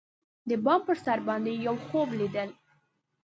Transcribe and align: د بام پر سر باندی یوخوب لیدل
د 0.49 0.51
بام 0.63 0.79
پر 0.87 0.97
سر 1.03 1.19
باندی 1.27 1.53
یوخوب 1.65 2.07
لیدل 2.19 2.49